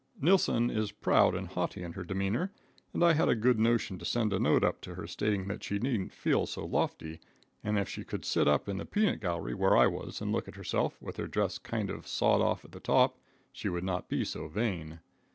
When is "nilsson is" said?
0.19-0.91